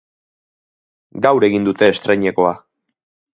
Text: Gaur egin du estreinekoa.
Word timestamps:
Gaur 1.25 1.45
egin 1.49 1.67
du 1.69 1.75
estreinekoa. 1.89 2.55